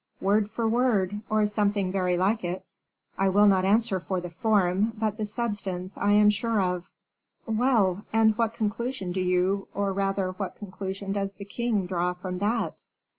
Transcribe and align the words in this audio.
"Word 0.19 0.49
for 0.49 0.67
word 0.67 1.21
or 1.29 1.45
something 1.45 1.91
very 1.91 2.17
like 2.17 2.43
it. 2.43 2.65
I 3.19 3.29
will 3.29 3.45
not 3.45 3.65
answer 3.65 3.99
for 3.99 4.19
the 4.19 4.31
form, 4.31 4.93
but 4.97 5.17
the 5.17 5.27
substance 5.27 5.95
I 5.95 6.13
am 6.13 6.31
sure 6.31 6.59
of." 6.59 6.89
"Well, 7.45 8.03
and 8.11 8.35
what 8.35 8.55
conclusion 8.55 9.11
do 9.11 9.21
you, 9.21 9.67
or 9.75 9.93
rather 9.93 10.31
what 10.31 10.55
conclusion 10.55 11.11
does 11.11 11.33
the 11.33 11.45
king, 11.45 11.85
draw 11.85 12.15
from 12.15 12.39
that?" 12.39 12.83